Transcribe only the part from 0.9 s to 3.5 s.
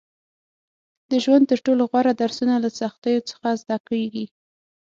•د ژوند تر ټولو غوره درسونه له سختیو څخه